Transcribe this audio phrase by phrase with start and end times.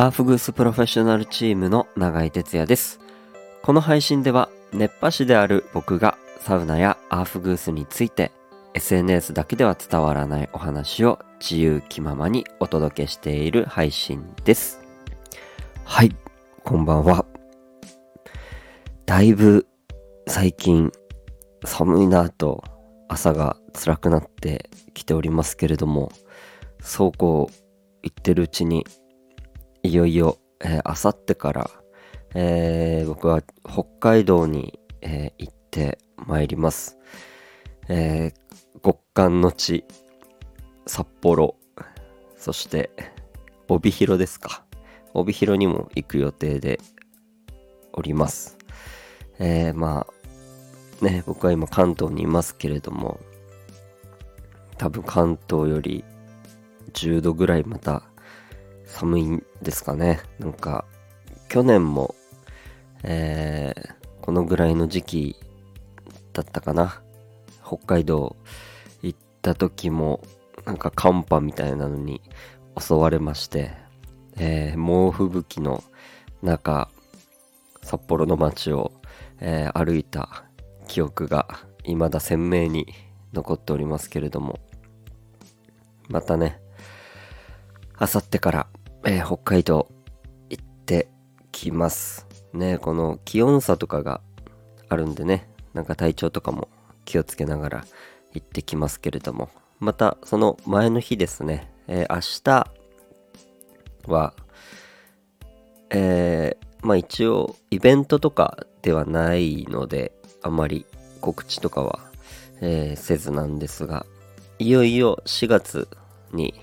[0.00, 3.00] アーフグースプロフェッショナルチームの永井哲也です。
[3.62, 8.32] この配信では熱波師である僕がサウナやアーフグースについて
[8.72, 14.80] SNS だけでは伝わらないお話を自由気ままにお届けしている配信です。
[15.84, 16.16] はい、
[16.64, 17.26] こんばんは。
[19.04, 19.66] だいぶ
[20.26, 20.92] 最近
[21.66, 22.64] 寒いなと
[23.10, 26.10] 朝が辛くなってきておりますけれども、
[26.80, 27.54] そうこう
[28.00, 28.86] 言ってるうちに
[29.82, 31.70] いよいよ、え、あさってから、
[32.34, 36.98] えー僕は北海道に、えー行ってまいります。
[37.88, 39.84] えー極寒の地、
[40.86, 41.56] 札幌、
[42.36, 42.90] そして、
[43.68, 44.64] 帯広ですか。
[45.14, 46.78] 帯広にも行く予定で
[47.92, 48.58] おります。
[49.38, 50.06] えーま
[51.00, 53.18] あ、ね、僕は今関東にいますけれども、
[54.76, 56.04] 多分関東より
[56.92, 58.09] 10度ぐらいまた
[58.90, 60.20] 寒いんですかね。
[60.38, 60.84] なんか、
[61.48, 62.14] 去年も、
[63.02, 65.36] えーこのぐらいの時期
[66.34, 67.02] だったかな。
[67.66, 68.36] 北海道
[69.02, 70.20] 行った時も、
[70.66, 72.20] なんか寒波みたいなのに
[72.78, 73.72] 襲われまして、
[74.36, 75.82] えー猛吹雪の
[76.42, 76.90] 中、
[77.82, 78.92] 札幌の街を、
[79.40, 80.44] えー歩いた
[80.86, 81.48] 記憶が
[81.84, 82.86] 未だ鮮明に
[83.32, 84.60] 残っておりますけれども、
[86.08, 86.60] またね、
[87.96, 88.66] あさってから、
[89.04, 89.88] えー北海道
[90.50, 91.08] 行って
[91.52, 92.26] きます。
[92.52, 94.20] ね、この気温差とかが
[94.88, 96.68] あるんでね、なんか体調とかも
[97.04, 97.84] 気をつけながら
[98.34, 99.48] 行ってきますけれども、
[99.78, 104.34] またその前の日ですね、えー明日は、
[105.90, 110.86] えーまあ一応イベントとかではないので、あまり
[111.20, 112.00] 告知とかは、
[112.60, 114.04] えーせずなんですが、
[114.58, 115.88] いよいよ4月
[116.32, 116.54] に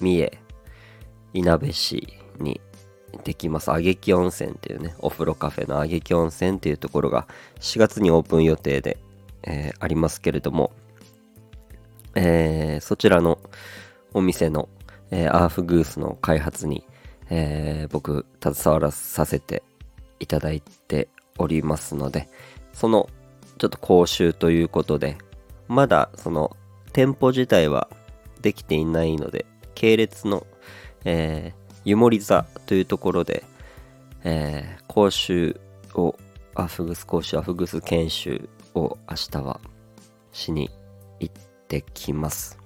[0.00, 0.38] 三重、
[1.34, 2.60] いなべ市に
[3.24, 3.70] できます。
[3.70, 7.28] あげき温泉っていうね、お風呂カフェのあげき温泉っていうところが
[7.60, 8.98] 4月にオープン予定で、
[9.42, 10.72] えーありますけれども、
[12.14, 13.38] えーそちらの
[14.14, 14.68] お店の、
[15.10, 16.86] えーアーフグースの開発に、
[17.30, 19.62] えー僕携わらさせて
[20.20, 22.28] いただいておりますので、
[22.72, 23.08] その
[23.58, 25.18] ちょっと講習ということで、
[25.68, 26.56] まだその
[26.92, 27.88] 店舗自体は
[28.40, 30.46] できていないので、系列の、
[31.04, 33.44] えー湯守座というところで、
[34.24, 35.60] えー講習
[35.94, 36.16] を、
[36.54, 39.60] アフグス講習、アフグス研修を明日は
[40.32, 40.70] しに
[41.20, 41.34] 行っ
[41.68, 42.58] てきます。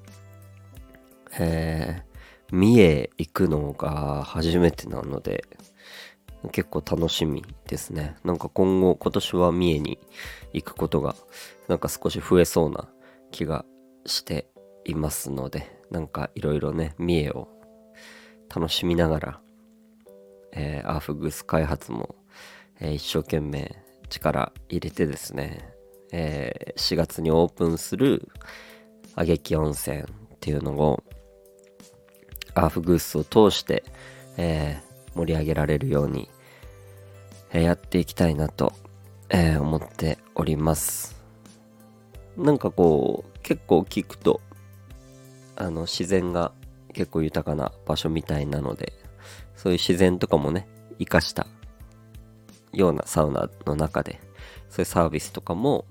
[1.38, 2.08] えー
[2.50, 5.44] 三重行くのが初めてなので、
[6.52, 8.16] 結構楽しみですね。
[8.24, 9.98] なんか今後、今年は三重に
[10.52, 11.14] 行くことが、
[11.66, 12.88] なんか少し増えそうな
[13.30, 13.64] 気が
[14.06, 14.46] して
[14.84, 17.48] いますので、なんかいろいろね、三重を
[18.54, 19.40] 楽しみながら、
[20.52, 22.14] えーアーフグース開発も、
[22.80, 23.76] えー一生懸命
[24.08, 25.68] 力入れてですね、
[26.12, 28.28] えー4月にオープンする
[29.14, 30.04] あげき温泉っ
[30.40, 31.02] ていうのを
[32.54, 33.84] アーフグースを通して、
[34.36, 36.28] えー盛り上げられるように、
[37.52, 38.72] えーやっていきたいなと、
[39.28, 41.20] えー思っております。
[42.36, 44.40] なんかこう結構聞くと
[45.56, 46.52] あの自然が
[46.98, 48.92] 結構豊かな場所みたいなので
[49.54, 50.66] そういう自然とかもね
[50.98, 51.46] 生かした
[52.72, 54.20] ようなサウナの中で
[54.68, 55.86] そういうサービスとかも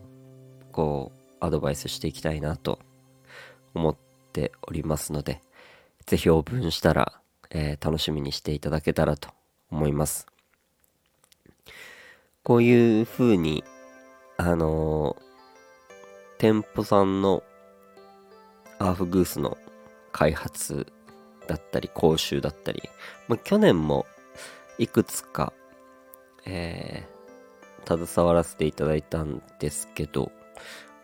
[0.73, 2.79] こうアドバイスしていきたいなと
[3.73, 3.97] 思っ
[4.33, 5.41] ておりますので
[6.05, 9.29] ぜひオープンしたら、えー楽しみにしていただけたらと
[9.71, 10.27] 思います。
[12.43, 13.63] こういう風に
[14.35, 15.23] あのー
[16.37, 17.43] 店舗さんの
[18.79, 19.57] アーフグースの
[20.11, 20.87] 開発
[21.47, 22.83] だったり講習だったり、
[23.27, 24.05] まあ、去年も
[24.77, 25.53] いくつか、
[26.45, 27.17] えー
[27.87, 30.29] 携わらせていただいたんですけど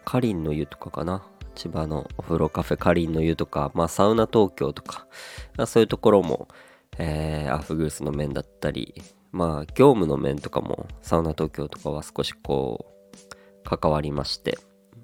[0.03, 1.23] かりんの湯とかかな。
[1.55, 5.07] 千葉のお風呂カフェかりんの湯とか、まあ、サウナ東京とか。
[5.55, 6.49] まあそういうところも、
[6.97, 9.01] えーアフグースの面だったり
[9.31, 14.57] まあ業務の面とかもサウナ東京とかは少しこう関わりまして。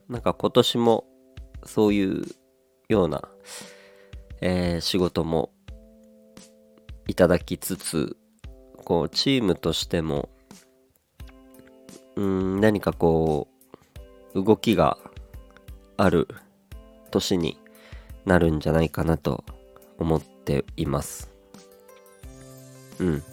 [0.09, 1.06] なんか今年も
[1.63, 2.25] そういう
[2.89, 3.30] ような、
[4.41, 5.51] えー仕事も
[7.07, 8.18] いただきつつ
[8.86, 10.30] こうチームとしても
[12.15, 13.47] うん何かこ
[14.36, 14.97] う動きが
[15.97, 16.27] ある
[17.12, 17.57] 年に
[18.25, 19.44] なるんじゃないかなと
[19.97, 21.31] 思っています。
[23.00, 23.24] うん。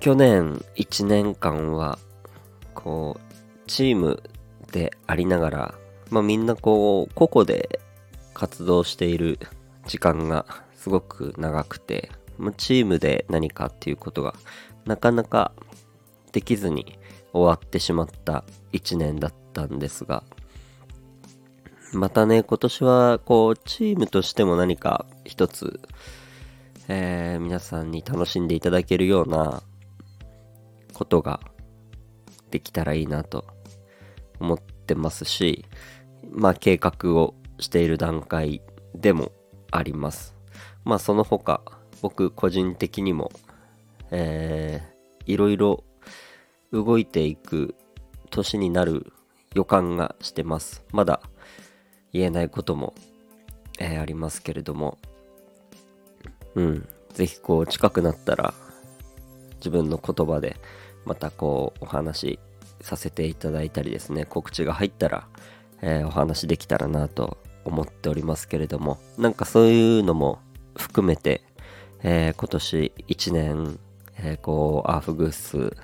[0.00, 1.98] 去年1年間は
[2.74, 4.22] こうチーム
[4.70, 5.74] でありながら、
[6.10, 7.80] まあ、みんなこう個々で
[8.36, 9.38] 活動している
[9.86, 10.44] 時間が
[10.74, 12.10] すごく長くて
[12.58, 14.34] チームで何かっていうことが
[14.84, 15.52] なかなか
[16.32, 16.98] できずに
[17.32, 18.44] 終わってしまった
[18.74, 20.22] 1年だったんですが、
[21.94, 25.80] またね、今年はこう、チームとしても何か一つ、
[26.88, 29.62] えー、皆さんに楽しんでいただけるような
[30.92, 31.40] ことが
[32.50, 33.46] できたらいいなと
[34.40, 35.64] 思ってますし、
[36.30, 38.62] まあ計画をしている段階
[38.94, 39.32] でも
[39.70, 40.34] あります。
[40.84, 41.60] まあその他、
[42.02, 43.32] 僕個人的にも、
[44.10, 45.84] えー、いろいろ
[46.72, 47.74] 動いていく
[48.30, 49.12] 年になる
[49.54, 50.84] 予感がしてます。
[50.92, 51.20] まだ
[52.12, 52.94] 言えないことも、
[53.78, 54.98] えー、ありますけれども、
[56.54, 58.54] うん、ぜひこう近くなったら
[59.56, 60.56] 自分の言葉で
[61.04, 62.38] またこうお話し
[62.80, 65.26] させていただいたりですね、告知が入ったら、
[65.82, 70.38] えー、お話できたらなと思っておりますけれども、なんかそういうのも
[70.76, 71.42] 含めて、
[72.02, 73.78] えー、今年1年、
[74.18, 75.76] えー、こう、アーフグース、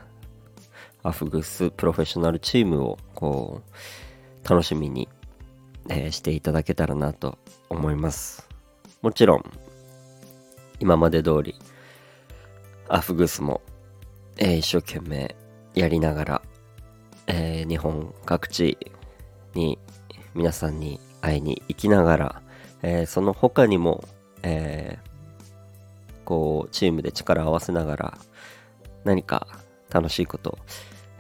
[1.03, 3.63] アーフグースプロフェッショナルチームを、こ
[4.45, 5.09] う、楽しみに、
[5.89, 7.39] えー、していただけたらなと
[7.69, 8.49] 思います。
[9.01, 9.45] もちろん、
[10.81, 11.55] 今まで通り、
[12.89, 13.63] アーフグースも、
[14.39, 15.35] え、一生懸命
[15.75, 16.43] やりながら、
[17.27, 18.79] え、日本各地
[19.55, 19.79] に
[20.35, 22.43] 皆さんに会いに行きながら、
[22.83, 24.05] えー、その他にも、
[24.43, 28.19] えー、こう、チームで力を合わせながら、
[29.05, 29.47] 何か
[29.91, 30.59] 楽しいこと、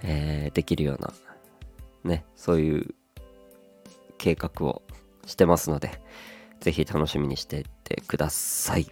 [0.02, 1.14] えー、できるような、
[2.04, 2.94] ね、そういう
[4.18, 4.82] 計画を
[5.24, 6.02] してますので、
[6.60, 8.86] ぜひ楽しみにしていってください。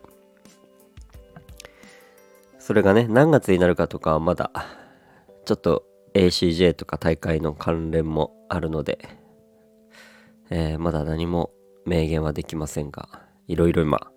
[2.58, 4.50] それがね、何月になるかとかはまだ、
[5.44, 5.84] ちょっと
[6.14, 8.98] ACJ とか大会の関連もあるので、
[10.50, 11.52] えー、まだ何も
[11.86, 13.08] 明言はできませんが、
[13.46, 14.10] いろいろ今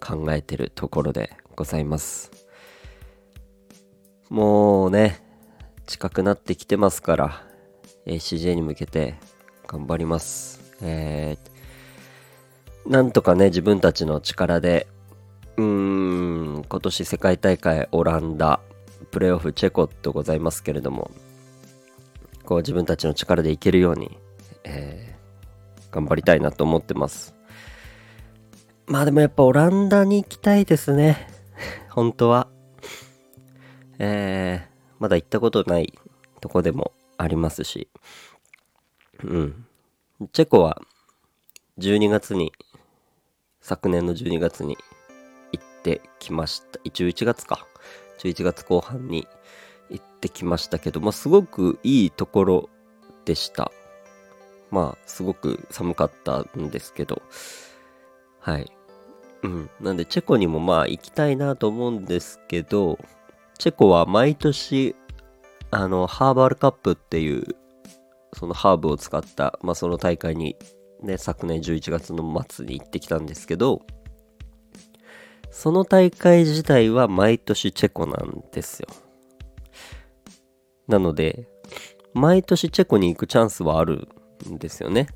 [0.00, 2.30] 考えてるところでございます。
[4.30, 5.22] もうね、
[5.86, 7.42] 近くなってきてますから、
[8.06, 9.16] ACJ に向けて
[9.66, 10.72] 頑張ります。
[10.80, 14.86] えー、なんとかね、自分たちの力で、
[15.56, 18.60] うーん、今年世界大会オランダ、
[19.10, 21.10] プレーオフチェコとございますけれども、
[22.44, 24.16] こう自分たちの力でいけるように、
[25.92, 27.36] 頑張りたいなと思ってます。
[28.86, 31.28] まあでもやっぱオランダに行きたいですね。
[31.90, 32.48] 本当は。
[33.98, 35.92] えー、まだ行ったことない
[36.40, 37.88] とこでもありますし。
[39.22, 39.66] うん。
[40.32, 40.82] チェコは
[41.78, 42.52] 12月に、
[43.60, 44.76] 昨年の12月に
[45.52, 46.80] 行ってきました。
[46.80, 47.66] 11月か。
[48.18, 49.26] 11月後半に
[49.90, 52.68] 行ってきましたけど、まあ、すごくいいところ
[53.24, 53.70] でした。
[54.72, 57.22] まあ、すごく寒かったんですけど、
[58.40, 58.72] はい。
[59.42, 59.70] うん。
[59.80, 62.98] なんで、チェコにもまあ行きたいなと思うんですけど、
[63.58, 64.96] チェコは毎年、
[65.70, 67.54] あの、ハーバルカップっていう、
[68.32, 70.56] そのハーブを使った、まあその大会に、
[71.02, 73.82] ね、昨年11月の末に行ってきたんですけど、
[75.50, 78.88] その大会自体は毎年チェコなんですよ。
[80.88, 81.46] なので、
[82.14, 84.08] 毎年チェコに行くチャンスはある
[84.58, 85.08] ですよね。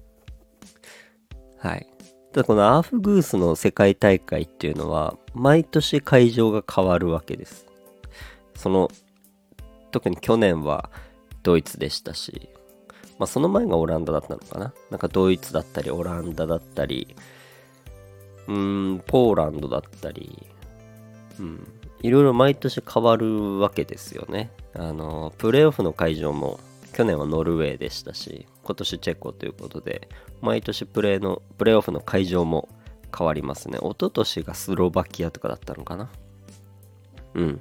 [1.59, 1.87] はい。
[2.33, 7.67] ただこのアーフグースの世界大会っていうのは、毎年会場が変わるわけです。
[8.55, 8.91] その、
[9.91, 10.91] 特に去年は
[11.43, 12.51] ドイツでしたし、
[13.19, 14.75] まあその前がオランダだったのかな。
[14.91, 17.17] なんかドイツだったり、オランダだったり、
[18.49, 20.47] うん、ポーランドだったり、
[21.39, 21.67] うん、
[22.03, 24.51] いろいろ毎年変わるわけですよね。
[24.75, 26.61] あの、プレーオフの会場も
[26.93, 30.09] 去年はノルウェーでしたし、今年チェコということで、
[30.41, 32.69] 毎年プレーの、プレーオフの会場も
[33.17, 33.79] 変わりますね。
[33.79, 36.11] 一昨年がスロバキアとかだったのかな？
[37.35, 37.61] うん。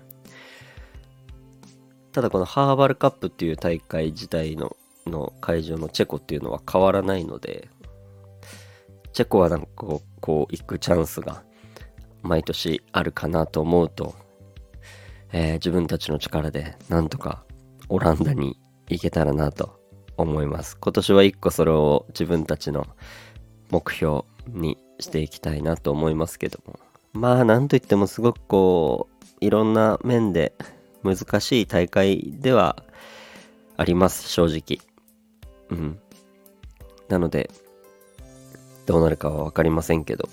[2.12, 7.70] ただこのハーバルカップっていう大会自体のの会場のチェコっていうのは変わらないので、
[9.14, 11.44] チェコはなんかこう、こう行くチャンスが
[12.24, 14.16] 毎年あるかなと思うと、
[15.32, 17.44] えー、自分たちの力でなんとか
[17.88, 18.60] オランダに
[18.90, 19.80] いけたらなと
[20.18, 20.78] 思います。
[20.80, 22.88] 今年は一個それを自分たちの
[23.72, 26.80] 目標にしていきたいなと思いますけども。
[27.14, 30.54] まあなんといってもすごくこう、いろんな面で
[31.04, 32.84] 難しい大会では
[33.78, 34.80] あります、正直。
[35.70, 36.00] うん。
[37.10, 37.50] なので、
[38.86, 40.30] どうなるかは分かりませんけど、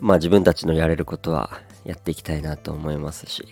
[0.00, 3.46] まあ自分たちのやれることはやっていきたいなと思いますし、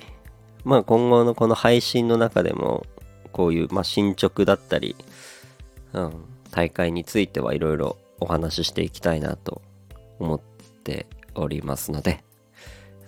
[0.64, 2.86] まあ今後のこの配信の中でも
[3.32, 4.94] こういう、まあ、進捗だったり、
[5.92, 6.12] うん、
[6.50, 9.62] 大会についてはいろいろお話ししていきたいなと
[10.18, 10.40] 思っ
[10.84, 12.22] ておりますので、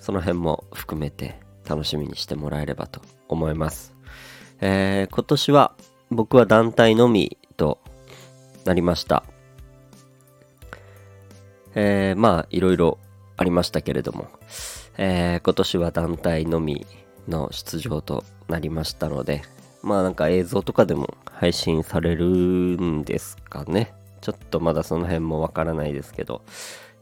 [0.01, 1.39] その辺も含めて
[1.69, 3.95] 楽しみにしてもらえればと思います。
[4.61, 5.75] えー、今年は
[6.11, 7.79] 僕は団体のみと
[8.65, 9.25] なりました。
[11.75, 12.99] えー、まあいろいろ
[13.37, 14.29] ありましたけれども、
[14.97, 16.87] えー、今年は団体のみ
[17.29, 19.43] の出場となりましたので、
[19.85, 23.95] まあなんか映像とかでも配信されるんですかね。
[24.23, 26.41] ちょっとまだその辺もわからないですけど、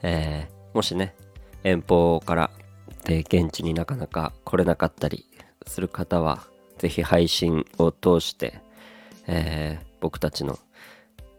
[0.02, 1.14] えー、もしね、
[1.62, 2.50] 遠方から
[3.04, 5.26] で現地になかなか来れなかったり
[5.64, 6.42] する方は、
[6.78, 8.60] ぜひ配信を通して、
[9.28, 10.58] えー、僕たちの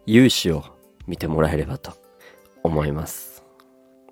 [0.06, 0.64] 勇姿を
[1.08, 1.92] 見てもらえればと
[2.64, 3.44] 思います。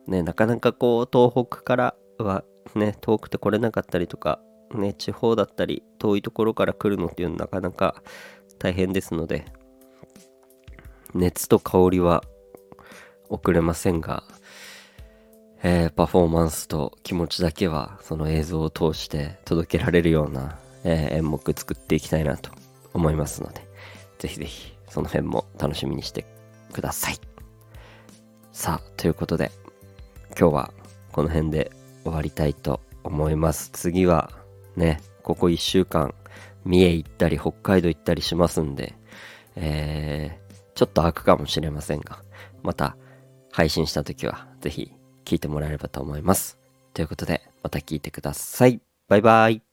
[0.05, 2.43] ね、なかなかこう東北からは
[2.75, 4.41] ね、遠くて来れなかったりとか、
[4.73, 8.01] ね、地方だったり遠いところから来るのっていうのはなかなか
[8.59, 9.45] 大変ですので、
[11.13, 12.23] 熱と香りは
[13.29, 14.23] 遅れませんが、
[15.63, 22.51] えー、パフォーマンスと気持ちだけはその映像を通して届けられるような、えー、演目作っていきたいなと
[22.93, 23.61] 思いますので、
[24.19, 26.25] ぜひぜひその辺も楽しみにして
[26.73, 27.15] ください。
[28.51, 29.51] さあ、ということで
[30.37, 30.73] 今日は
[31.11, 31.71] この辺で
[32.03, 33.69] 終わりたいと思います。
[33.71, 34.31] 次は
[34.75, 36.13] ね、ここ一週間
[36.65, 38.95] 三重行ったり北海道行ったりしますんで、
[39.55, 42.19] えー、ちょっと開くかもしれませんが、
[42.63, 42.97] また
[43.51, 44.93] 配信した時はぜひ
[45.25, 46.59] 聞いてもらえればと思います。
[46.93, 48.81] ということで、また聞いてください。
[49.07, 49.70] バイバイ。